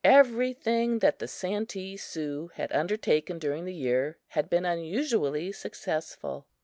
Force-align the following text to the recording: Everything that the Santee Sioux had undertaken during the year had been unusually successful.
Everything 0.03 0.97
that 0.97 1.19
the 1.19 1.27
Santee 1.27 1.95
Sioux 1.95 2.49
had 2.55 2.71
undertaken 2.73 3.37
during 3.37 3.65
the 3.65 3.75
year 3.75 4.17
had 4.29 4.49
been 4.49 4.65
unusually 4.65 5.51
successful. 5.51 6.47